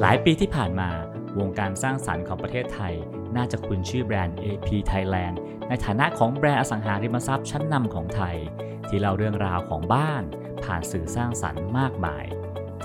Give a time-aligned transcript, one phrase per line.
[0.00, 0.90] หลายปีที่ผ่านมา
[1.38, 2.94] วงการสร้างสรรค์ของประเทศไทย
[3.36, 5.36] น่าจะคุ้นชื่อแบรนด์ AP Thailand
[5.68, 8.36] ในฐานะของแบรนด์อสังหาริมทรัพย์ชั้นนำของไทย
[8.88, 10.22] ที่เล่าเรื่องราวของบ้าน
[10.64, 12.24] ผ่านสื่อสร้างสรรค์มากมาย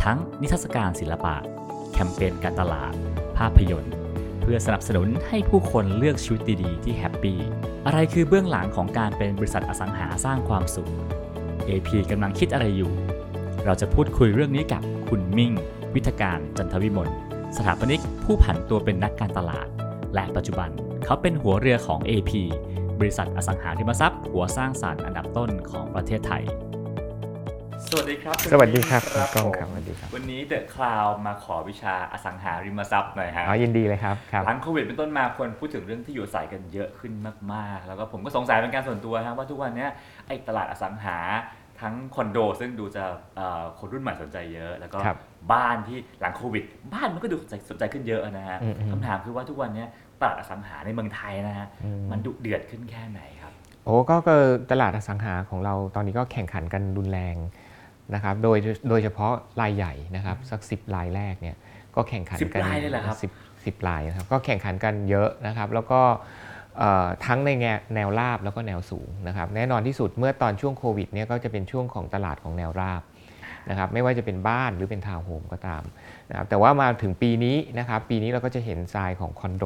[0.04, 1.36] ทั้งนิทรรศการศิลปะ
[1.93, 2.93] แคมเปญการตลาด
[3.38, 3.93] ภาพยนตร์
[4.41, 7.39] เพื่อสนับสนุนให้ผู้คนเลือกชีวิตดีๆที่แฮปปี้
[7.86, 10.89] อะไรคือเบื้องหลังของการเป็นบริษัทอสังหาสร้างความสุข
[11.68, 12.91] AP กำลังคิดอะไรอยู่
[13.65, 15.54] เราจะพูดคุยเรื่องนี้กับคุณมิ่ง
[15.96, 17.10] วิทการจันทวิมล
[17.57, 19.68] สถาปนิกผู้ผันตัวเป็นนักการตลาด
[20.14, 20.70] และปัจจุบัน
[21.06, 22.32] เขาเป็นหัวเรือของ AP
[23.00, 26.43] บริษัทอสังหาริมทรัพย์ หัวสร้างสารรค์อันดับต้นของประเทศไทย
[27.89, 37.14] สวัสดีครับณสวัสดีครับมิ่คุณก้องผมครับสวัสดีครับ วันนี้เดอะคลาวมาขอวิชาอสังหาริมทรัพย์หน่อยฮะอ๋อยินดีเลยครับครับหลังโควิดเป็นต้นมาคนพูดถึงเรื่องที่อยู่อาศัยกันเยอะขึ้น
[37.53, 39.89] มากๆ แล้วก็ผมก็สงสัยเป็นการส่วนตัวนะว่าทุกวันเนี้ย
[40.28, 41.17] ไอ้ตลาดอสังหา
[41.81, 43.03] ทั้งคอนโดซึ่งดูจะ
[43.36, 45.16] เอ่อคนรุ่นใหม่สนใจเยอะ แล้วก็ครั
[45.52, 49.88] บบ้านที่หลังโควิด บ้านมันก็ดูสนใจสนใจขึ้นเยอะนะฮะอืมอืมคำถามคือว่าทุกวันเนี้ย
[50.20, 53.54] ตลาดอสังหาในเมืองไทยนะฮะอืมมันดุเดือดขึ้นแค่ไหนครับ
[53.86, 54.36] โอ้ก็ก็
[54.72, 57.36] ตลาดอสังหาของเราตอนนี้ก็แข่งขันกันรุนแรง
[58.14, 58.58] นะครับโดย
[58.90, 61.56] โดยเฉพาะรายใหญ่นะครับสักสิบรายแรกเนี่ย
[61.95, 63.32] ก็แข่งขันกัน10รายเลยเหรอครับสิบ
[63.66, 66.02] สิบรายนะครับก็แข่งขันกันเยอะนะครับ แล้วก็
[66.78, 73.02] เอ่อทั้งในแนวแนวราบแล้วก็แนวสูงนะครับแน่นอนที่สุดเมื่อตอนช่วงโควิดเนี่ยก็จะเป็นช่วงของตลาดของแนวราบ
[73.69, 75.83] นะครับไม่ว่าจะเป็นบ้านหรือเป็นทาวน์โฮมก็ตาม
[76.30, 79.66] นะครับแต่ว่ามาถึงปีนี้นะครับปีนี้เราก็จะเห็นทรายของคอนโด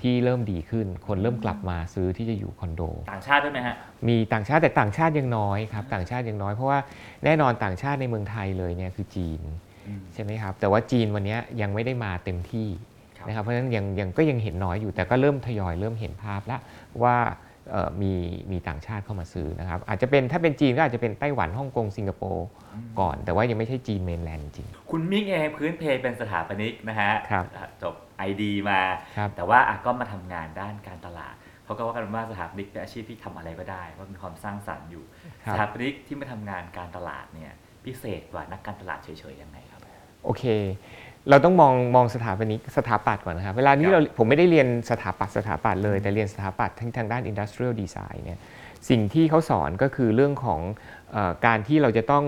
[0.00, 3.74] ที่เริ่มดีขึ้น คนเริ่มกลับมาซื้อที่จะอยู่คอนโด ต่างชาติด้วยไหมฮะ
[4.08, 6.78] มีต่างชาติแต่ต่างชาติยังน้อยครับต่างชาติยังน้อยเพราะว่า
[7.24, 9.40] แน่นอนต่างชาติในเมืองไทยเลยเนี่ยคือจีน
[9.88, 12.68] อืมใช่ไหมครับแต่ว่าจีนวันนี้ยังไม่ได้มาเต็มที่
[13.16, 16.60] ครับนะครับเพราะฉะนั้นยังยังก็ยังเห็นน้อยอยู่แต่ก็เริ่มทยอยเริ่มเห็นภาพแล้ว
[17.02, 17.47] ว่าเอ่อ
[18.02, 18.12] มี
[18.52, 22.46] มีต่างชาติเข้ามาซื้อนะครับ อาจจะเป็นถ้าเป็นจีนก็อาจจะเป็นไต้หวันฮ่องกงสิงคโปร์
[23.00, 27.94] ก่อน แต่ว่ายังไม่ใช่จีนเมนแลนด์จริง คุณมิ่งเองพื้นเพเป็นสถาปนิกนะฮะครับอะจบ
[28.28, 28.80] ID มา
[29.16, 35.04] ครับแต่ว่าอะก็มาทำงานด้านการตลาดเขาก็ว่ากันว่าสถาปนิกเป็นอาชีพที่ทำอะไรก็ได้ว่ามีความสร้างสรรค์อยู่
[35.46, 37.52] ครับสถาปนิกที่มาทำงานการตลาดเนี่ย
[37.84, 39.80] พิเศษกว่านักการตลาดเฉยๆยังไงครับ
[40.24, 40.44] โอเค
[41.30, 48.38] เราต้องมองมองสถาปนิกสถาปัตย์ก่อนนะครับ เวลานี้ครับเราผมไม่ได้เรียนสถาปัตย์สถาปัตย์เลย แต่เรียนสถาปัตย์ทั้งทางด้าน industrial design เนี่ย
[48.88, 50.60] สิ่งที่เขาสอนก็คือเรื่องของ
[51.12, 52.24] เออการที่เราจะต้อง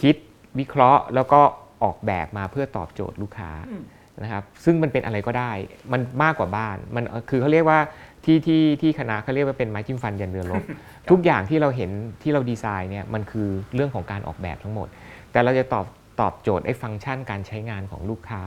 [0.00, 0.14] คิด
[0.58, 1.40] วิเคราะห์ แล้วก็
[1.84, 3.82] ออกแบบมาเพื่อตอบโจทย์ลูกค้าอืม
[4.22, 5.52] นะครับซึ่งมันเป็นอะไรก็ได้
[5.92, 7.80] มันมากกว่าบ้านมันเอ่อคือเขาเรียกว่า
[8.24, 10.62] ที่ที่ที่คณะเขาเรียกว่าเป็นไม้จิ้มฟันยันเรือรบ
[11.10, 11.90] ทุกอย่างที่เราเห็น
[12.22, 14.88] ที่เราดีไซน์เนี่ยมันคือเรื่องของการออกแบบทั้งหมด
[15.32, 15.84] แต่เราจะตอบ
[16.20, 18.40] ตอบโจทย์ไอ้ฟังก์ชันการใช้งานของลูกค้า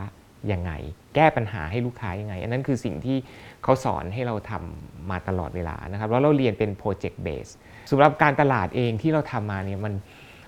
[0.52, 0.72] ยังไง
[1.16, 3.18] แก้ปัญหาให้ลูกค้ายังไง อันนั้นคือสิ่งที่
[3.64, 7.48] เขาสอนให้เราทำมาตลอดเวลานะครับแล้วเราเรียนเป็น project base
[7.92, 9.94] สำหรับการตลาดเองที่เราทำมาเนี่ยมัน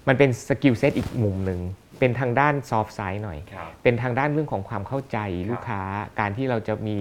[0.07, 1.59] มันเป็น skill set อีกมุมหนึ่ง
[1.99, 5.17] เป็นทางด้าน soft side หน่อยครับเป็นทางด้านเรื่องของความเข้าใจ
[5.49, 5.81] ลูกค้า
[6.19, 6.97] การที่เราจะมี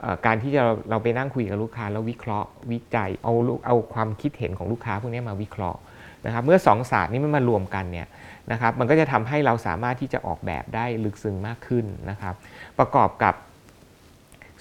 [0.00, 5.80] เอ่อการที่จะเราไปนั่งคุยกับลูกค้า แล้ววิเคราะห์วิจัยเอาลูกเอาความคิดเห็นของลูกค้าพวกนี้มาวิเคราะห์
[6.26, 8.06] นะครับเมื่อสองศาสตร์นี้มันมารวมกันเนี่ย
[8.52, 12.34] นะครับมันก็จะทำให้เราสามารถที่จะออกแบบได้ลึกซึ้งมากขึ้นนะครับ
[12.78, 13.34] ประกอบกับ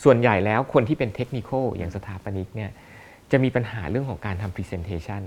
[0.04, 2.72] ส่วนใหญ่แล้วคนที่เป็นเทคนิคอลอย่างสถาปนิกเนี่ย
[3.32, 5.22] จะมีปัญหาเรื่องของการทำ Presentation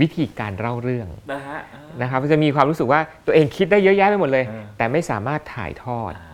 [0.00, 6.28] วิธีการเล่าเรื่องนะฮะอ่านะครับจะมีความรู้สึกว่าตัวเองคิดได้เยอะแยะไปหมดเลยเออแต่ไม่สามารถถ่ายทอดอ่า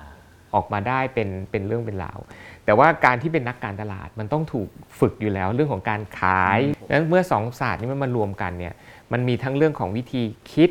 [0.54, 2.18] ออกมาได้เป็นเป็นเรื่องเป็นราว
[2.64, 4.68] แต่ว่าการที่เป็นนักการตลาดมันต้องถูก
[5.00, 6.58] ฝึกอยู่แล้วเรื่องของการขาย
[6.90, 8.74] นั้นเมื่อสองศาสตร์นี้มันมารวมกันเนี่ย
[9.12, 10.22] มันมีทั้งเรื่องของวิธี
[10.52, 10.70] คิด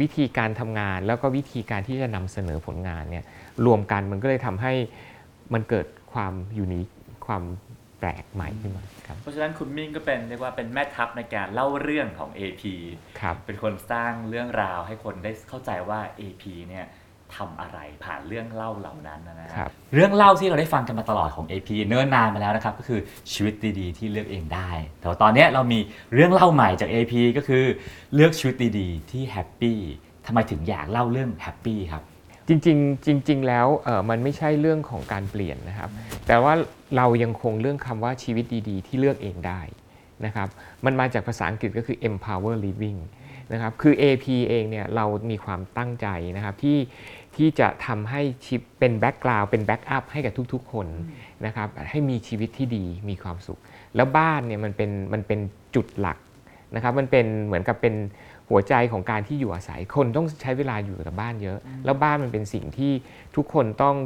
[0.00, 3.24] วิธีการทำงาน แล้วก็วิธีการที่จะนำเสนอผลงานเนี่ย
[3.66, 4.72] รวมกันมันก็เลยทำให้
[5.54, 6.86] มันเกิดความยูนิค
[7.26, 7.42] ความ
[8.00, 12.62] แปลกใหม่ขึ้นมาครับเพราะฉะนั้นคุณมิ่งก็เป็นเรียกว่าเป็นแม่ทัพในการเล่าเรื่องของ AP
[13.20, 16.86] ครับเป็นคนสร้างเรื่องราวให้คนได้เข้าใจว่า AP เนี่ย
[17.36, 23.00] ทำอะไรผ่านเรื่องเล่าเหล่านั้นนะฮะครับเรื่องเล่าที่เราได้ฟังกันมาตลอดของ AP เนิ่นนานมาแล้วนะครับ ก็คือ
[23.32, 24.70] ชีวิตดีๆที่เลือกเองได้
[25.00, 25.78] แต่ว่าตอนเนี้ยเรามี
[26.14, 27.64] เรื่องเล่าใหม่จาก AP ก็คือ
[28.14, 29.78] เลือกชีวิตดีๆที่ happy
[30.26, 32.02] ทำไมถึงอยากเล่าเรื่อง happy ครับ
[32.48, 35.90] จริงๆจริง ๆ แล้วเออมันไม่ใช่เรื่องของการเปลี่ยนนะครับ
[36.26, 36.52] แต่ว่า
[36.96, 39.60] เรายังคงเรื่องคำว่าชีวิตดีๆ ที่เลือกเองได้
[40.24, 40.48] นะครับ
[40.84, 42.98] มันมาจากภาษาอังกฤษก็คือ empower living
[43.52, 46.06] นะครับคือ AP เองเนี่ยเรามีความตั้งใจ
[46.36, 46.78] นะครับที่
[47.36, 50.86] ที่จะทำให้ชิปเป็น background เป็น backup ให้กับทุกๆ คน
[51.46, 53.58] นะครับให้มีชีวิตที่ดีมีความสุข
[53.96, 55.40] แล้วบ้านเนี่ยมันเป็นมันเป็น
[55.74, 56.18] จุดหลัก
[56.74, 57.94] นะครับมันเป็นเหมือนกับเป็น
[58.50, 62.92] หัวใจของการที่อยู่อาศัยคนต้องใช้เวลาอยู่กับบ้านเยอะ แล้วบ้านมันเป็นสิ่งที่
[63.36, 63.96] ทุกคนต้อง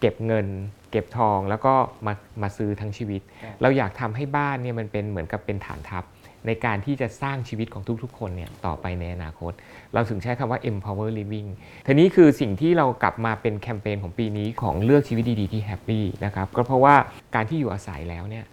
[0.00, 0.46] เก็บเงิน
[0.90, 1.74] เก็บทองแล้วก็
[2.06, 2.12] มา
[2.42, 6.04] มาซื้อทั้งชีวิตครับเราอยากทำให้บ้านเนี่ยมันเป็นเหมือนกับเป็นฐานทัพ
[6.46, 9.52] ในการที่จะสร้างชีวิตของทุกๆ คนเนี่ยต่อไปในอนาคต
[9.94, 11.48] เราถึงใช้คำว่า empower living
[11.86, 16.94] ทีนี้คือสิ่งที่เรากลับมาเป็นแคมเปญของปีนี้ของเลือกชีวิตดีๆที่แฮปปี้นะครับก็เพราะว่า
[17.34, 18.44] การที่อยู่อาศัยแล้วเนี่ย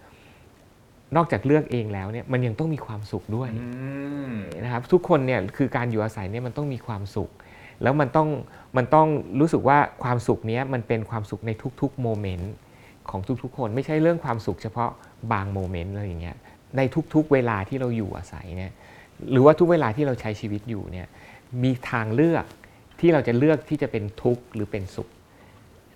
[1.16, 3.48] นอกจากเลือกเองแล้วเนี่ยมันยังต้องมีความสุขด้วย
[4.64, 7.30] นะครับทุกคนเนี่ยคือการอยู่อาศัยเนี่ยมันต้องมีความสุข
[7.82, 8.28] แล้วมันต้อง
[8.76, 9.08] มันต้อง
[9.40, 11.50] รู้สึกว่าความสุขเนี้ยมันเป็นความสุขใน
[11.80, 12.52] ทุกๆ moment
[13.10, 14.90] ของทุกๆ คน ไม่ใช่เรื่องความสุขเฉพาะ
[15.32, 16.36] บาง moment อะไรอย่างเงี้ย
[16.76, 16.80] ใน
[17.14, 18.72] ทุกๆเวลาที่เราอยู่อาศัยเนี่ย
[19.32, 21.06] หรือว่าทุกเวลาที่เราใช้ชีวิตอยู่เนี่ย
[21.62, 22.44] มีทางเลือก
[23.00, 25.08] ที่เราจะเลือกที่จะเป็นทุกข์หรือเป็นสุข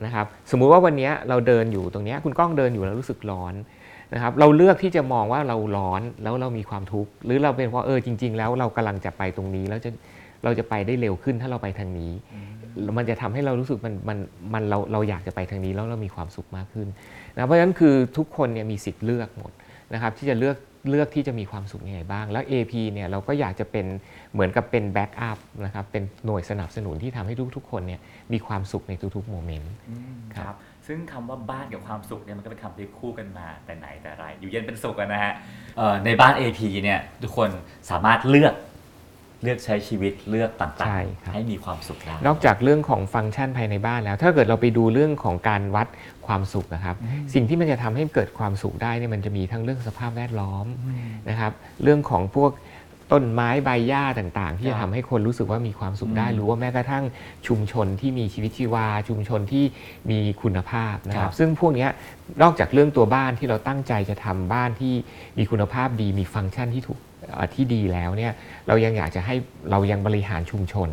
[0.05, 3.55] นะครับสมมุติว่าวันนี้เราเดินอยู่ตรงนี้คุณก้องเดินอยู่แล้วรู้สึกร้อน
[4.15, 9.91] นะครับเราเลือกที่จะมองว่าเราร้อนแล้วเรามีความทุกข์หรือเราเป็นเพราะเออจริง ๆ แล้วเรากำลังจะไปตรงนี้แล้วจะ
[10.45, 12.13] เราจะไปได้เร็วขึ้นถ้าเราไปทางนี้
[12.99, 14.19] มันจะทำให้เรารู้สึกมันมัน
[14.55, 16.89] มันเราเราอยากจะไปทางนี้แล้วเรามีความสุขมากขึ้น
[17.35, 19.53] นะเพราะฉะนั้นคือทุกคนเนี่ยมีสิทธิ์เลือกหมด
[19.93, 20.57] นะครับที่จะเลือก
[20.91, 23.87] เลือกที่จะมีความสุขยังไงบ้าง แล้ว AP เนี่ยเราก็อยากจะเป็น
[24.33, 28.01] เหมือนกับเป็น backup นะครับเป็นหน่วยสนับสนุนที่ทำให้ทุกๆคนเนี่ย
[28.33, 30.57] มีความสุขในทุกๆ moment ครับ
[30.87, 35.33] ซึ่งคำว่าบ้านกับความสุขเนี่ยมันก็เป็นคำที่คู่กันมาแต่ไหนแต่ไร อยู่เย็นเป็นสุขอะนะฮะ
[35.77, 37.51] เอ่อในบ้าน AP เนี่ยทุกคน
[37.91, 38.55] สามารถเลือก
[39.43, 45.87] เลือกใช้ชีวิตเลือกต่างใช่ครับ ๆ ให้มีความสุขได้ นอกจากเรื่องของฟังก์ชันภายในบ้านแล้ว ถ้าเกิดเราไปดูเรื่องของการวัด
[46.27, 46.97] ความสุขนะครับ
[47.35, 50.67] สิ่งที่มันจะทำให้เกิดความสุขได้เนี่ยมันจะมีทั้งเรื่องสภาพแวดล้อม
[51.29, 51.53] นะครับ
[51.83, 52.51] เรื่องของพวก
[53.13, 57.05] ต้นไม้ใบหญ้าต่างๆ ที่ครัจะบทำให้คนรู้สึกว่ามีความสุขได้อืมหรือว่าแม้กระทั่ง
[57.47, 59.65] ชุมชนที่มีชีวิตชีวา ชุมชนที่
[60.11, 61.91] มีคุณภาพนะคครัรับบ ซึ่งพวกเนี้ย
[62.43, 64.95] นอกจากเรื่องตัวบ้านที่เราตั้งใจจะทำบ้านที่
[65.39, 66.99] มีคุณภาพดีมีฟังก์ชันที่ถูก
[67.31, 68.33] เอ่อที่ดีแล้วเนี่ย
[68.69, 69.35] เรายังอยากจะให้
[69.71, 70.91] เรายังบริหารชุมชน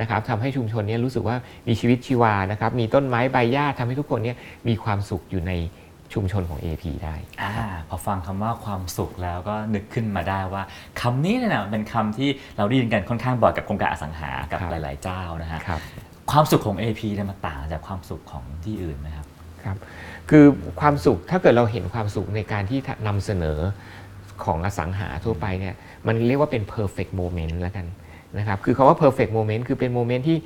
[0.00, 1.36] นะครับทำให้ชุมชนเนี้รู้สึกว่า
[1.68, 4.34] มีชีวิตชีวานะครับมีต้นไม้ใบหญ้าทำให้ทุกคนเนี้
[4.68, 5.52] มีความสุขอยู่ใน
[6.14, 7.52] ชุมชนของ AP ได้อ่า
[7.88, 10.62] พอฟังคำว่าความสุขแล้วก็นึกขึ้นมาได้ว่า
[11.00, 15.80] คำนี้เนี่ยนะเป็นคำที่เราได้ยินกันค่อนข้างบ่อยกับโครงการอสังหากับครับหลาย ๆ เจ้านะฮะครับ
[16.30, 19.26] ความสุขของ AP เนี่ยมันต่างจากความสุขของที่อื่นไหมครับ
[19.64, 19.76] ครับ
[20.30, 20.44] คือ
[20.80, 23.58] ความสุขถ้าเกิดเราเห็นความสุขในการที่นำเสนอ
[24.44, 25.74] ของอสังหาทั่วไปเนี่ย
[26.06, 27.86] มันเรียกว่าเป็น perfect moment แล้วกัน
[28.38, 30.38] นะครับคือคำว่า perfect moment คือเป็น moment ที่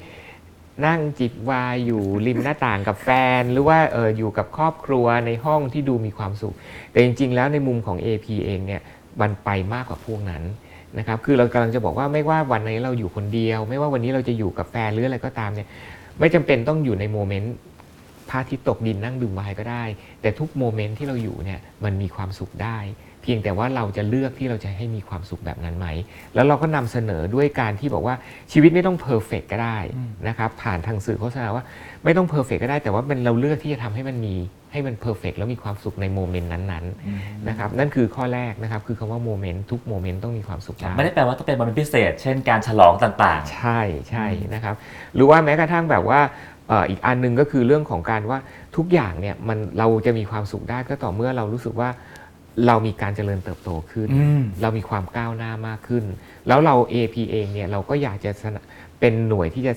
[0.86, 3.08] นั่งจิบไวน์อยู่ริมหน้าต่างกับแฟ
[3.40, 6.54] น หรือว่าเอออยู่กับครอบครัวในห้องที่ดูมีความสุข
[6.90, 8.82] แต่จริง ๆ แล้วในมุมของ AP เองเนี่ย
[9.20, 10.42] มันไปมากกว่าพวกนั้น
[10.98, 15.68] นะครับคือเรากำลังจะบอกว่าไม่ว่าวันไหนเราอยู่คนเดียว ไม่ว่าวันนี้เราจะอยู่กับแฟนหรืออะไรก็ตามเนี่ย
[16.18, 17.54] ไม่จำเป็นต้องอยู่ใน moment
[18.28, 19.84] พระอาทิตย์ตกดินนั่งดื่มไวน์ก็ได้
[20.20, 22.78] แต่ทุก moment ที่เราอยู่เนี่ยมันมีความสุขได้
[23.26, 25.86] พียงแต่ว่าเราจะเลือกที่เราจะให้มีความสุขแบบนั้นไหม
[26.34, 28.14] แล้วเราก็นำเสนอด้วยการที่บอกว่า
[28.52, 29.78] ชีวิตไม่ต้อง perfect ก็ได้
[30.28, 31.64] นะครับ ผ่านทางสื่อโฆษณาว่า
[32.04, 34.34] ไม่ต้อง perfect ก็ได้ แต่ว่าเป็นเราเลือกที่จะทำให้มันมี
[34.72, 43.80] ให้มัน perfect แล้วมีความสุขใน moment นั้นๆนะครับนั่นคือข้อแรกนะครับคือคำว่า moment ทุก moment ต้องมีความสุขได้ไม่ได้แปลว่าต้องเป็นวันพิเศษ เช่นการฉลองต่างใช่
[44.10, 44.74] ใช่นะครับ
[45.14, 46.20] หรือว่าแม้กระทั่งแบบว่า
[46.68, 48.38] เอ่ออีกอันหนึ่งก็คือเรื่องของการว่า
[48.76, 51.88] ทุกอย่างเนี่ยมันเราจะมีความสุขได้ก็ต่อเมื่อเรารู้สึกว่า
[52.66, 56.04] เรามีการเจริญเติบโตขึ้นอืมเรามีความก้าวหน้ามากขึ้น
[56.48, 58.62] แล้วเรา AP เองเนี่ยเราก็อยากจะสนับ
[59.00, 59.74] เป็นหน่วยที่จะ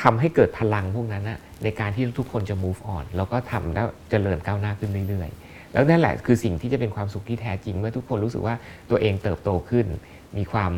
[0.00, 8.54] ทำให้เกิดพลังพวกนั้นนะในการที่ทุกคนจะ move on แล้วก็ทำแล้วเจริญก้าวหน้าขึ้นเรื่อยๆ แล้วนั่นแหละคือสิ่งที่จะเป็นความสุขที่แท้จริง เมื่อทุกคนรู้สึกว่า
[8.90, 9.86] ตัวเองเติบโตขึ้น
[10.36, 10.72] มีความ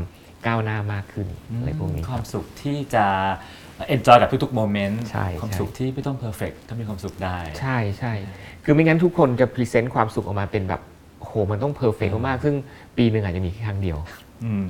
[0.47, 3.07] ก้าวหน้ามากขึ้นๆอะไรพวกนี้ความสุขที่จะ
[3.95, 8.13] enjoy กับทุกๆ moment ใช่ความใช่สุขที่ไม่ต้อง perfect ก็มีความสุขได้ ใช่ใช่
[8.65, 10.83] คือไม่งั้นทุกคนจะ present ความสุขออกมาเป็นแบบ
[11.27, 12.55] โหมันต้อง perfect มากๆซึ่ง
[12.97, 13.99] ปีหนึ่งอาจจะมีแค่ครั้งเดียว
[14.45, 14.67] อืม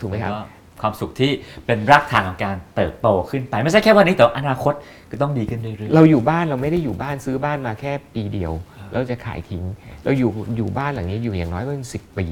[0.00, 0.46] ถูกไหมครับแล้ว
[0.82, 1.30] ความสุขที่
[1.66, 4.74] เป็นรากฐานของการเติบโตขึ้นไป ไม่ใช่แค่วันนี้แต่ว่าอนาคต
[5.10, 8.52] ก็ต้องดีขึ้นเรื่อยๆ เราอยู่บ้านเราไม่ได้อยู่บ้านซื้อบ้านมาแค่ปีเดียว
[8.92, 9.64] แล้วจะขายทิ้ง
[10.04, 12.26] เราอยู่อยู่บ้านหลังนี้อยู่อย่างน้อยก็เป็นสิบปี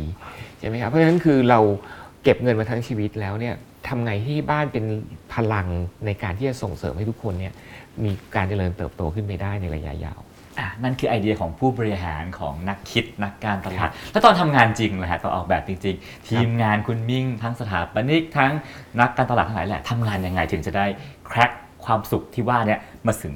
[0.58, 1.60] ใช่ไหมครับเพราะฉะนั้นคือเรา
[2.22, 3.54] เก็บเงินมาทั้งชีวิตแล้วเนี่ย
[3.88, 4.84] ทำไงที่บ้านเป็น
[5.34, 5.66] พลัง
[6.06, 7.52] ในการที่จะส่งเสริมให้ทุกคนเนี่ย
[8.04, 10.20] มีการเจริญเติบโตขึ้นไปได้ในระยะยาว
[10.58, 18.52] อะนั่นคือไอเดียของผู้บริหารของนักคิดนักการตลาด แล้วตอนทำงานจริงนะฮะตอนออกแบบจริง ๆ ทีมงานคุณมิ่ง ทั้งสถาปนิกทั้ง
[19.00, 20.86] นักการตลาดทั้งหลายแหละทำงานยังไงถึงจะได้
[21.26, 21.50] แคร็ก
[21.84, 23.34] ความสุขที่ว่าเนี่ยมาถึง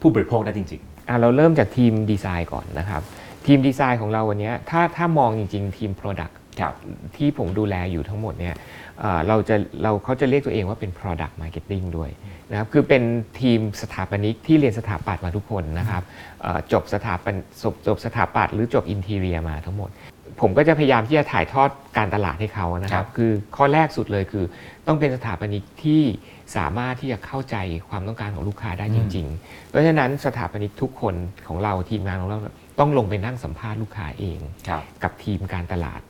[0.00, 3.02] ผู้บริโภคได้จริงอะเราเริ่มจากทีมดีไซน์ก่อนนะครับ
[3.46, 6.74] ทีมดีไซน์ของเราวันเนี้ยถ้าถ้ามองจริง ๆ ทีม Product ๆครับ
[7.16, 8.54] ที่ผมดูแลอยู่ทั้งหมดเนี่ย
[9.00, 12.10] เอ่อเราจะเราเขาจะเรียกตัวเองว่าเป็น product marketing ด้วย
[12.50, 13.02] นะครับคือเป็น
[13.40, 16.02] ทีมสถาปนิกที่เรียนสถาปัตย์มาทุกคนนะครับ
[16.42, 19.90] เอ่อจบสถาปนจบจบสถาปัตย์หรือจบอินทีเรียมาทั้งหมด
[20.40, 24.44] ผมก็จะพยายามที่จะถ่ายทอดการตลาดให้เขานะคครัรับบคือข้อแรกสุดเลยคือ
[24.86, 26.02] ต้องเป็นสถาปนิกที่
[26.56, 27.56] สามารถที่จะเข้าใจ
[27.88, 31.14] ความต้องการของลูกค้าได้จริง ๆ เพราะฉะนั้นสถาปนิกทุกคน
[31.48, 32.38] ของเราทีมงานของเรา
[32.80, 36.00] ต้องลงไปนั่งสัมภาษณ์ลูกค้าเองครับกับทีมการตลาด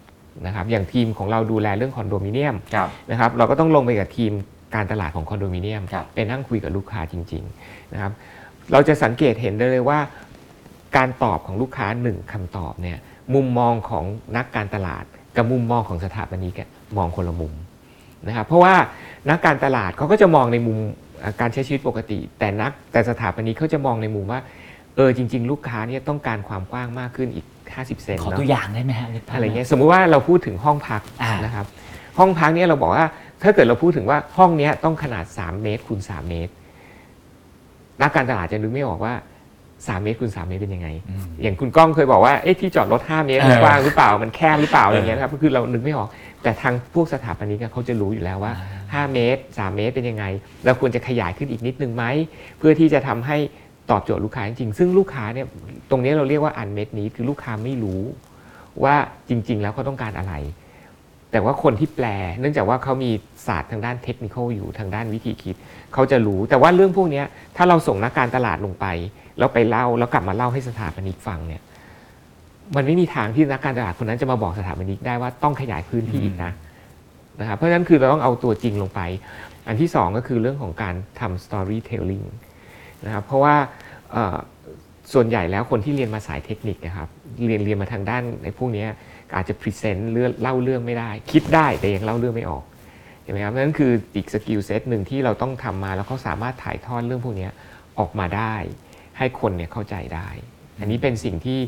[0.46, 4.32] นะครับอย่างทีมของเราดูแลเรื่องคอนโดมิเนียมครับนะครับเราก็ต้องลงไปกับทีม
[4.74, 8.12] การตลาดของคอนโดมิเนียมครับไปนั่งคุยกับลูกค้าจริงๆนะครับ
[8.72, 9.98] เราจะสังเกตเห็นได้เลยว่า
[10.96, 12.98] การตอบของลูกค้าหนึ่งคำตอบเนี่ย
[13.34, 14.04] มุมมองของ
[14.36, 15.04] นักการตลาด
[15.36, 17.52] กับมุมมองของสถาปนิกอะมองคนละมุม
[18.26, 18.74] นะครับเพราะว่า
[19.30, 20.78] นักการตลาดเขาก็จะมองในมุม
[21.22, 24.40] อ่าการใช้ชีวิตปกติ แต่นักแต่สถาปนิกเขาจะมองในมุมว่า
[24.96, 27.46] เออจริง ๆ ลูกค้าเนี่ยต้องการความกว้างมากขึ้นอีก
[27.80, 31.66] 50 เซนขอเนาะตัวอย่างได้ไหมฮะนึกภาพอะไรเงี้ยสมมุติว่าเราพูดถึงห้องพักอ่านนะครับ
[32.18, 33.06] ห้องพักเนี่ยเราบอกว่า
[33.42, 36.52] ถ้าเกิดเราพูดถึงว่าห้องเนี้ยต้องขนาด 3 เมตรคูณ3เมตร
[38.02, 39.14] นักการตลาดจะนึกไม่ออกว่า
[39.58, 46.08] 3 เมตรคูณ3เมตรเป็นยังไงอืมอย่างคุณก้องเคยบอกว่าเอ๊ะที่จอดรถ 5 เมตรมันเออกว้างหรือเปล่ามันแคบหรือเปล่าอะไรเงี้ยเออนะครับก็คือเรานึกไม่ออก
[46.42, 48.52] แต่ทางพวกสถาปนิกอะเขาจะรู้อยู่แล้วว่า
[48.82, 50.24] 5 เมตร 3 เมตรเป็นยังไง
[50.64, 52.04] เราควรจะขยายขึ้นอีกนิดนึงไหม
[52.58, 53.36] เพื่อที่จะทำให้
[53.90, 55.46] ตอบโจทย์ลูกค้าจริงๆซึ่งลูกค้าเนี่ย
[55.90, 58.02] ตรงนี้เราเรียกว่าอันเม็ดนี้คือลูกค้าไม่รู้
[58.84, 58.94] ว่า
[59.28, 60.34] จริง ๆ แล้วเขาต้องการอะไร
[61.30, 62.06] แต่ว่าคนที่แปล
[62.40, 63.10] เนื่องจากว่าเขามี
[63.46, 65.56] ศาสตร์ทางด้านเทคนิคอยู่ทางด้านวิธีคิด
[65.94, 67.22] เขาจะรู้แต่ว่าเรื่องพวกนี้
[67.56, 68.86] ถ้าเราส่งนักการตลาดลงไป
[69.38, 71.62] แล้วไปเล่าแล้วกลับมาเล่าให้สถาปนิกฟังเนี่ย
[72.76, 76.52] มันไม่มีทางที่นักการตลาดคนนั้นจะมาบอกสถาปนิกได้ว่าต้องขยายพื้นที่อีกนะ
[77.40, 79.00] นะครับเพราะฉะนั้นคือเราต้องเอาตัวจริงลงไป
[79.66, 82.26] อันที่สองก็คือเรื่องของการทำ storytelling
[83.06, 83.54] นะครับเพราะว่า
[85.12, 87.09] ส่วนใหญ่แล้วคนที่เรียนมาสายเทคนิคนะครับ
[87.47, 88.85] เรียนเรียนมาทางด้านในพวกนี้
[89.35, 90.11] อาจจะ present
[90.42, 92.64] เล่าเรื่องไม่ได้ คิดได้แต่ยังเล่าเรื่องไม่ออก
[93.23, 97.49] เห็นไหมครับนั่นคืออีก skill set หนึ่งที่เราต้องทำมาแล้วเขาสามารถถ่ายทอดเรื่องพวกนี้
[97.99, 98.54] ออกมาได้
[99.18, 100.28] ให้คนเนี่ยเข้าใจได้
[100.80, 101.61] อันนี้เป็นสิ่งที่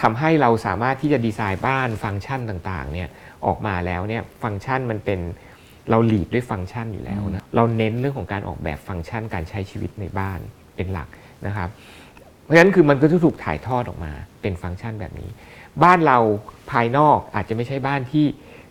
[0.00, 3.08] ทำให้เราสามารถที่จะดีไซน์บ้านฟังก์ชันต่างๆเนี่ย
[3.46, 5.20] ออกมาแล้วเนี่ยฟังก์ชันมันเป็น
[5.90, 10.40] เราหลีดด้วยฟังก์ชันอยู่แล้วนะเราเน้นเรื่องของการออกแบบฟังก์ชันการใช้ชีวิตในบ้าน
[10.76, 11.08] เป็นหลัก
[11.46, 11.68] นะครับ
[12.44, 14.12] เพราะฉะนั้นคือมันก็จะถูกถ่ายทอดออกมา
[14.42, 15.30] เป็นฟังก์ชันแบบนี้
[15.84, 16.18] บ้านเรา
[16.70, 18.24] ภายนอกอาจจะไม่ใช่บ้านที่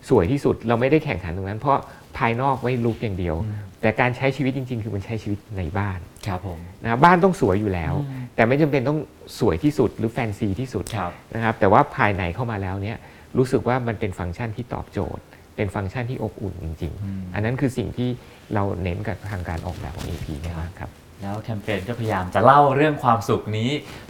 [0.10, 1.78] สวยที่สุด เราไม่ได้แข่งขันตรงนั้น เพราะ
[2.18, 3.36] ภายนอกไว้ลุกอย่างเดียว
[3.82, 9.00] แต่การใช้ชีวิตจริง ๆ คือมันใช้ชีวิตในบ้านครับผมนะครับบ้านต้องสวยอยู่แล้วอืมแต่ไม่จำเป็นต้อง
[9.40, 12.98] สวยที่สุดหรือแฟนซีที่สุดครับนะครับแต่ว่าภายในเข้ามาแล้วเนี่ย
[13.38, 15.24] รู้สึกว่ามันเป็นฟังก์ชันที่ตอบโจทย์
[15.56, 18.10] เป็นฟังก์ชันที่อบอุ่นจริงอืมๆอันนั้นคือสิ่งที่
[18.54, 20.90] เราเน้นกับทางการออกแบบของ AP เนี่ยมากครับ
[21.22, 23.70] แล้วแคมเปญก็พยายามจะเล่าเรื่องความสุขนี้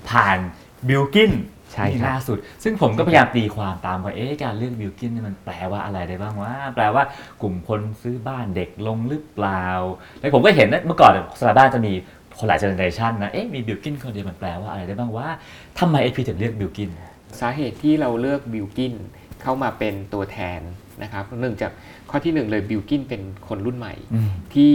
[0.09, 0.37] ผ่าน
[0.87, 1.33] บิลกิน
[1.73, 7.03] ใช่ครับล่าสุด ซึ่งผมก็พยายามตีความตามว่าเอ๊ะการเลือกบิลกินนี่มันแปลว่าอะไรได้บ้างว่า แปลว่า
[7.41, 9.65] กลุ่มคนซื้อบ้านเด็กลงหรือเปล่า
[10.19, 11.93] แล้วผมก็เห็นนะเมื่อก่อนโฆษณาบ้านจะมี
[12.37, 15.27] คนหลายเจเนอเรชันนะ เอ๊ะมีบิวกิ้นคนเดียวมันแปลว่าอะไรได้บ้างว่า
[15.79, 16.89] ทำไม AP ถึงเลือกบิวกิ้น
[17.39, 18.93] สาเหตุที่เราเลือกบิลกิ้น
[19.41, 20.59] เข้ามาเป็นตัวแทน
[21.03, 21.71] นะครับเนื่องจาก
[22.09, 23.93] ข้อที่หนึ่งเลยบิวกิ้นเป็นคนรุ่นใหม่
[24.53, 24.71] ที่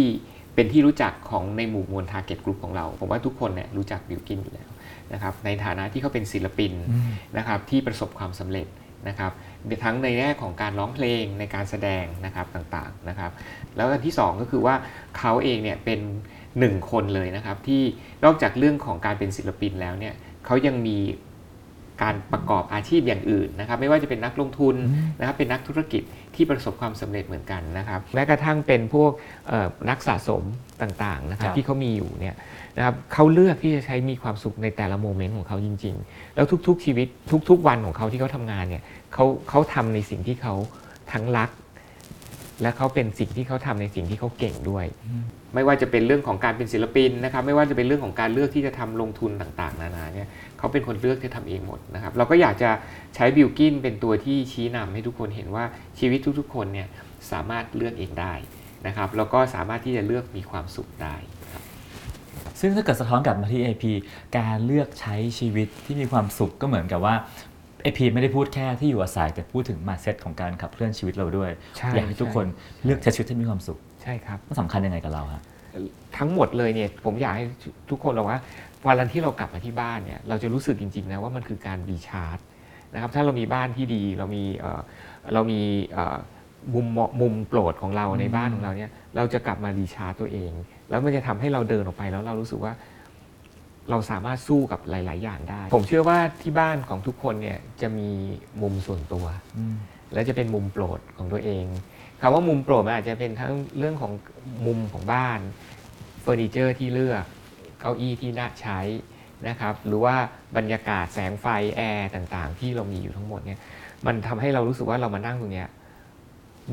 [0.55, 4.69] เป็นที่รู้จักของในหมู่มวล target กลุ่มของเรา ผมว่าทุกคนเนี่ยรู้จักบิวกิ้นอยู่แล้ว
[5.13, 6.73] นะครับในฐานะที่เขาเป็นศิลปิน
[7.37, 8.67] นะครับที่ประสบความสำเร็จ
[9.09, 9.33] นะครับ
[9.85, 13.31] ทั้งในแง่ของการร้องเพลงในการแสดงนะครับต่างๆนะครับ
[13.77, 14.75] แล้วอันที่สองก็คือว่า
[15.19, 16.01] เขาเองเนี่ยเป็น
[16.59, 17.83] หนึ่งคนเลยนะครับที่
[18.25, 20.15] นอกจากเรื่องของการเป็นศิลปินแล้วเนี่ย
[20.47, 20.97] เขายังมี
[22.03, 24.75] การประกอบอาชีพอย่างอื่นนะครับไม่ว่าจะเป็นนักลงทุน
[25.19, 26.03] นะครับเป็นนักธุรกิจ
[26.35, 29.11] ที่ประสบความสำเร็จเหมือนกันนะครับแม้กระทั่งเป็นพวก
[29.49, 30.43] เอ่อนักสะสม
[30.83, 32.37] ต่างๆนะครับครับที่เขามีอยู่เนี่ย
[32.77, 37.07] นะครับเขาเลือกที่จะใช้มีความสุขในแต่ละโมเมนต์ของเขาจริง ๆ แล้วทุกๆชีวิต
[37.51, 38.83] ทุก ๆ วันของเขาที่เขาทำงานเนี่ย
[39.15, 40.55] เขาเขาทำในสิ่งที่เขา
[41.13, 41.51] ทั้งรัก
[42.63, 44.87] และเขาเป็นสิ่งที่เขาทำในสิ่งที่เขาเก่งด้วย
[45.55, 50.29] ไม่ว่าจะเป็นเรื่องของการเป็นศิลปินนะครับ ไม่ว่าจะเป็นเรื่องของการเลือกที่จะทำลงทุนต่างๆ นานาเนี่ย
[50.59, 52.71] เขาเป็นคนเลือกที่ทำเองหมดนะครับ เราก็อยากจะ
[53.15, 55.65] ใช้บิลกินเป็นตัวที่ชี้นำให้ทุกคนเห็นว่า
[55.99, 56.89] ชีวิตทุกๆ คนเนี่ย
[57.31, 58.33] สามารถเลือกเองได้
[58.87, 61.17] นะครับ แล้วก็สามารถที่จะเลือกมีความสุขได้
[62.61, 63.85] ซึ่งถ้าเกิดสะท้อนกลับมาที่ AP
[64.39, 67.15] การเลือกใช้ชีวิตที่มีความสุขก็เหมือนกับว่า
[67.85, 72.47] AP ไม่ได้พูดแค่ที่อยู่อาศัยแต่พูดถึงมาเซตของการขับเคลื่อนชีวิตเราด้วย ใช่ อยากให้ทุกคน
[72.85, 75.43] เลือกใช้ชีวิตที่มีความสุขใช่ครับ มันสำคัญยังไงกับเราฮะ
[76.19, 77.45] ทั้งหมดเลยเนี่ยผมอยากให้
[77.91, 78.39] ทุกคนเราว่า
[78.87, 82.39] วันที่เรากลับมาที่บ้านเนี่ยเราจะรู้สึกจริงๆนะว่ามันคือการรีชาร์จ
[82.95, 84.81] นะครับถ้าเรามีบ้านที่ดีเรามีเอ่อ
[85.35, 85.61] เรามี
[85.93, 86.17] เอ่อ
[86.75, 90.53] มุมเหมาะมุมโปรดของเราในบ้านของเราเนี่ยเราจะกลับมา recharge ตัวเอง
[90.89, 92.73] แล้วมันจะทำให้เราเดินออกไปแล้วเรารู้สึกว่า
[93.91, 98.11] เราสามารถสู้กับหลาย ๆ อย่างได้ ผมเชื่อว่าที่บ้านของทุกคนเนี่ยจะมี
[98.63, 99.27] มุมส่วนตัว
[100.13, 101.65] และจะเป็นมุมโปรดของตัวเอง
[102.21, 104.13] คำว่ามุมโปรดมันอาจจะเป็นทั้งเรื่องของ
[104.67, 105.39] มุมของบ้าน
[106.23, 107.25] เฟอร์นิเจอร์ที่เลือก
[107.81, 108.81] เก้าอี้ที่น่าใช้
[109.49, 110.15] นะครับ หรือว่า
[110.57, 113.59] บรรยากาศแสงไฟแอร์ต่าง ๆ ที่เรามีอยู่ทั้งหมดเนี่ย
[114.07, 115.69] มันทำให้เรารู้สึกว่าเรามานั่งตรงเนี้ย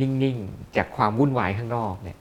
[0.01, 2.17] นิ่ง ๆ จากความวุ่นวายข้างนอกเนี่ย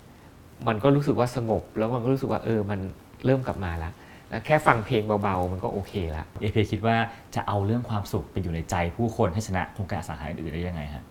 [0.69, 2.81] มันก็รู้สึกว่าสงบแล้วมันก็รู้สึกว่าเออมัน
[3.25, 3.93] เริ่มกลับมาแล้ว
[4.35, 6.97] แล้วแค่ฟังเพลงเบาๆ มันก็โอเคละ AP คิดว่า
[7.35, 11.05] จะเอาเรื่องความสุขไปอยู่ในใจผู้คนให้ชนะโครงการอสังหาอื่นๆได้ยังไงฮะ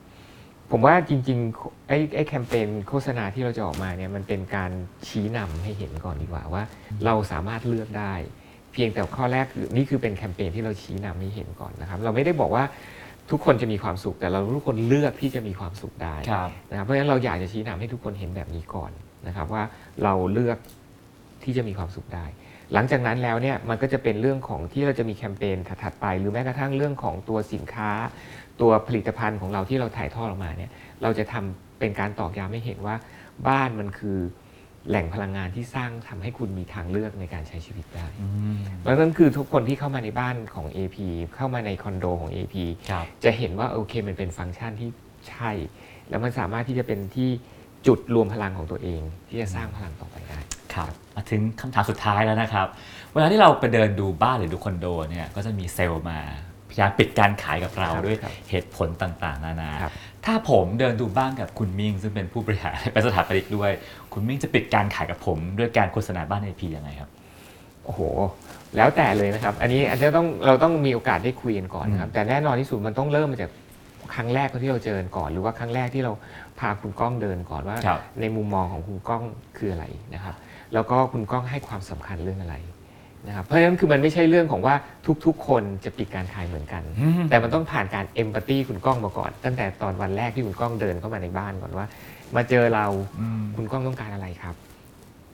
[0.72, 4.72] ผมว่าจริงๆไอ้ไอ้แคมเปญโฆษณาที่เราจะออกมาเนี่ยมันเป็นการ
[5.08, 6.64] ชี้นำให้เห็นก่อนดีกว่าว่า
[7.06, 8.14] เราสามารถเลือกได้
[8.74, 12.64] เพียงแต่ข้อแรกคือนี่คือเป็นแคมเปญที่เราชี้นำให้เห็นก่อนนะครับ เราไม่ได้บอกว่า
[13.32, 18.92] ทุกคนจะมีความสุขแต่เราทุกคนเลือกที่จะมีความสุขได้ครับนะครับเพราะฉะนั้นเราอยากจะชี้นำให้ทุกคนเห็นแบบนี้ก่อน
[19.28, 19.64] นะครับว่า
[20.04, 20.58] เราเลือก
[21.44, 22.26] ที่จะมีความสุขได้
[22.74, 27.92] หลังจากนั้นแล้วเนี่ยมันก็จะเป็นเรื่องของที่เราจะมีแคมเปญถัดๆไป หรือแม้กระทั่งเรื่องของตัวสินค้า
[28.62, 30.72] ตัวผลิตภัณฑ์ของเราที่เราถ่ายทอดออกมาเนี่ย
[31.04, 32.96] เราจะทำเป็นการตอกย้ำให้เห็นว่า
[33.48, 34.18] บ้านมันคือ
[34.90, 40.98] แหล่งพลังงานที่สร้างทำให้คุณมีทางเลือกในการใช้ชีวิตได้อืมเพราะฉะนั้นคือทุกคนที่เข้ามาในบ้านของ AP
[41.36, 42.56] เข้ามาในคอนโดของ AP
[42.90, 44.90] ครับจะเห็นว่าโอเคมันเป็นฟังก์ชันที่
[45.30, 45.52] ใช่
[46.10, 47.30] แล้วมันสามารถที่จะเป็นที่
[47.88, 50.40] จุดรวมพลังของตัวเอง ที่จะสร้างพลังต่อไปได้
[50.76, 52.68] ครับมาถึงคำถามสุดท้ายแล้วนะครับ
[53.14, 56.20] เวลาที่เราไปเดินดูบ้านหรือดูคอนโดเนี่ยก็จะมีเซลล์มา
[56.70, 59.94] พยายามปิดการขายกับเราครับด้วยครับเหตุผลต่างๆ นานา ครับ
[60.26, 63.72] ถ้าผมเดินดูบ้านกับคุณมิ่งซึ่งเป็นผู้บริหาร เป็นสถาปนิกด้วย
[64.14, 67.10] คุณมิ่งจะปิดการขายกับผม ด้วยการโฆษณาบ้าน AP ยังไงครับ
[67.86, 68.02] โอ้โห
[68.76, 73.52] แล้วแต่เลยนะครับ อันนี้อาจจะต้องเราต้องมีโอกาสได้คุยกันก่อนนะครับ แต่แน่นอนที่สุดมันต้องเริ่มมาจาก
[74.14, 76.12] ครั้งแรกที่เราเจอกันก่อน หรือว่าครั้งแรกที่เรา
[76.60, 79.24] พาคุณก้องเดินก่อนว่า ครับในมุมมองของคุณก้อง
[79.58, 80.36] คืออะไรนะครับ
[80.74, 82.56] แล้วก็คุณก้องให้ความสำคัญเรื่องอะไร
[83.28, 84.76] นะครับเพราะฉะนั้นคือมันไม่ใช่เรื่องของว่า
[85.26, 91.86] ทุกๆ คนจะปิดการขายเหมือนกันอืมแต่มันต้องผ่านการเอมพัตตีคุณก้องมาก่อน ตั้งแต่ตอนวันแรกที่คุณก้องเดินเข้ามาในบ้านก่อนว่า
[92.36, 92.86] มาเจอเรา
[93.22, 94.56] อืมคุณก้องต้องการอะไรครับ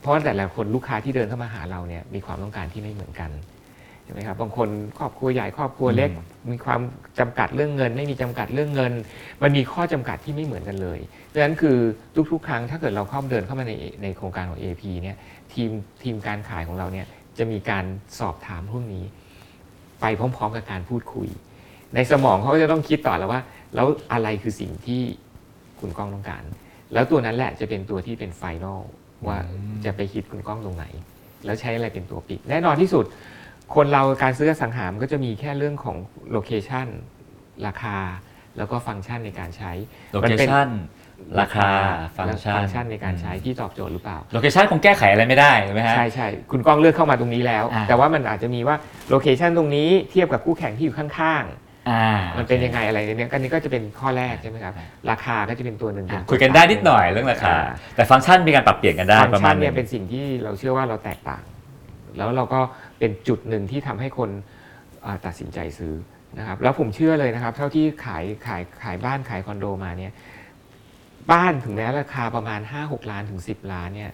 [0.02, 6.10] เพราะว่าแต่ละคนลูกค้าที่เดินเข้ามาหาเราเนี่ยมีความต้องการที่ไม่เหมือนกันใช่ไหมครับบางคนครอบครัวใหญ่ครอบครัวเล็ก
[6.52, 6.82] มีความ
[7.20, 8.94] จำกัดเรื่องเงิน ไม่มีจำกัดเรื่องเงิน
[9.42, 11.00] มันมีข้อจำกัดที่ไม่เหมือนกันเลย
[11.34, 11.78] ดังนั้นคือ
[12.32, 13.74] ทุกๆ ครั้งถ้าเกิดเราเข้าเดินเข้ามาใน
[14.04, 15.18] ในโครงการของ AP เนี่ย
[15.54, 15.70] ทีม
[16.04, 17.86] ทีมการขายของเราเนี่ยจะมีการ
[18.20, 19.04] สอบถามพวกนี้
[20.02, 21.28] ไปพร้อมๆ กับการพูดคุย
[21.96, 23.42] ในสมองเขาก็จะต้องคิดต่อแล้วว่า
[23.76, 25.02] แล้วอะไรคือสิ่งที่
[25.80, 26.44] คุณก้องต้องการ
[26.94, 28.82] แล้วตัวนั้นแหละจะเป็นตัวที่เป็น final
[29.28, 30.86] ว่าอืมจะไปปิดคุณก้องตรงไหน
[31.46, 33.06] แล้วใช้อะไรเป็นตัวปิด แน่นอนที่สุด
[33.76, 35.98] คนเราการซื้ออสังหารก็จะมีแค่เรื่องของ
[36.32, 36.88] location
[37.68, 37.98] ราคา
[38.58, 39.72] แล้วก็ฟังก์ชันในการใช้
[40.14, 40.68] location
[41.42, 41.70] ราคา
[42.18, 48.76] ฟังก์ชันฟังก์ชันในการใช้ที่ตอบโจทย์หรือเปล่า location คงแก้ไขอะไรไม่ได้ใช่ไหมฮะ ใช่ใช่คุณก้องเลือกเข้ามาตรงนี้แล้ว อ่า แต่ว่ามันอาจจะมีว่า
[49.10, 51.46] โลเคชันตรงนี้เทียบกับคู่แข่งที่อยู่ข้าง
[51.90, 54.74] อ่าๆ มันเป็นยังไงอะไรเนี่ยอันนี้ก็จะเป็นข้อแรกใช่ไหมครับ
[55.10, 57.56] ราคาก็จะเป็นตัวหนึ่งอะเป็คุยกันได้นิดหน่อยเรื่องราคา
[57.96, 61.44] แต่ฟังก์ชันมีการปรับเปลี่ยนกันได้ฟังประก์มาชัณนหเนี่นึยง เป็นสิ่งที่เราเชื่อว่าเราแตกต่าง
[62.18, 62.62] แล้วเราก็
[63.00, 64.30] เป็นจุดหนึ่งที่ทำให้คน
[65.06, 65.94] อ่าตัดสินใจซื้อ
[66.38, 70.14] นะครับแล้วผมเชื่อเลยนะครับ เท่าที่ขายขายขายบ้านขายคอนโดมาเนี่ย
[71.32, 74.12] บ้านถึงแม้ราคาประมาณ 5-6 ล้านถึง 10 ล้านเนี่ย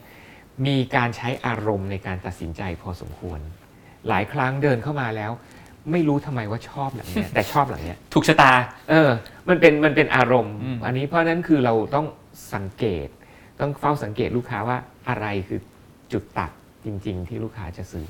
[0.67, 3.39] มีการใช้อารมณ์ในการตัดสินใจพอสมควร
[4.07, 5.31] หลายครั้งเดินเข้ามาแล้ว
[5.91, 8.51] ไม่รู้ทำไมว่าชอบหลังเนี้ยแต่ชอบหลังเนี้ยถูกชะตา
[8.89, 9.09] เออ
[9.49, 12.05] มันเป็นมันเป็นอารมณ์อืมอันนี้เพราะฉะนั้นคือเราต้อง
[12.53, 13.07] สังเกต
[13.59, 14.77] ต้องเฝ้าสังเกตลูกค้าว่า
[15.09, 15.59] อะไรคือ
[16.11, 16.51] จุดตัด
[16.85, 18.05] จริง ๆ ที่ลูกค้าจะซื้อ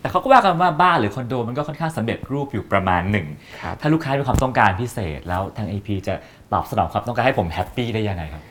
[0.00, 3.26] แต่เขาก็ว่ากันว่าบ้านหรือคอนโดมันก็ค่อนข้างสำเร็จรูปอยู่ประมาณหนึ่ง
[3.62, 6.14] ครับ ถ้าลูกค้ามีความต้องการพิเศษ แล้วทาง AP จะ
[6.52, 8.42] ตอบสนองความต้องการให้ผมแฮปปี้ได้ยังไงครับ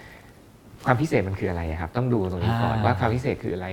[0.85, 3.67] ความพิเศษมันคืออะไรครับ ต้องดูตรงนี้ก่อนอ่า ว่าความพิเศษคืออะไร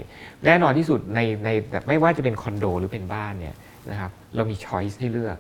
[0.47, 3.55] แน่นอนที่สุดในในแบบไม่ว่าจะเป็นคอนโดหรือเป็นบ้านเนี่ย
[3.91, 5.37] นะครับเรามีช้อยส์ให้เลือก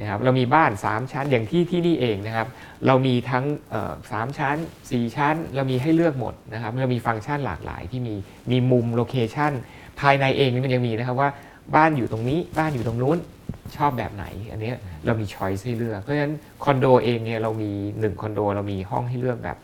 [0.00, 2.46] นะครับเรามีบ้าน 3 ชั้นอย่างที่ที่นี่เองนะครับ
[2.86, 3.44] เรามีทั้ง
[4.10, 4.56] สามชั้น
[4.86, 8.14] 4 ชั้น เรามีให้เลือกหมดนะครับเรามีฟังก์ชันหลากหลายที่มี
[8.50, 9.52] มีมุมโลเคชัน
[10.00, 11.28] ภายในเองนี่มันยังมีนะครับว่า
[11.76, 13.18] บ้านอยู่ตรงนี้บ้านอยู่ตรงนู้น
[13.76, 14.72] ชอบแบบไหน อันนี้
[15.06, 19.58] เรามีช้อยส์ให้เลือก เพราะฉะนั้นคอนโดเองเนี่ยเรามีหนึ่งคอนโดเรามีห้องให้เลือกแบบ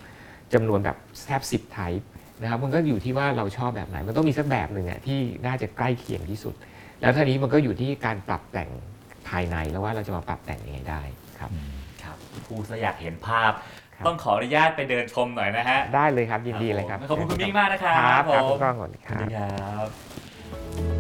[0.52, 2.06] จำนวนแบบแทบสิบไทป์
[2.42, 6.54] นะครับมันก็อยู่ที่ว่าเราชอบแบบไหน มันต้องมีสักแบบหนึ่งอะที่น่าจะใกล้เคียงที่สุด
[7.00, 8.70] แล้วทีนี้มันก็อยู่ที่การปรับแต่ง
[9.28, 11.02] ภายในแล้วว่าเราจะมาปรับแต่งยังไงได้
[11.38, 11.50] ครับ
[12.02, 13.52] ครับผู้สอยากเห็นภาพ
[13.96, 20.91] ครับ ต้องขออนุญาตไปเดินชมหน่อยนะฮะได้เลยครับยินดีเลยครับขอบคุณคุณมิ่งมากนะครับครับครับผมคุณก้องก่อนคสวัสรับ ดีครับ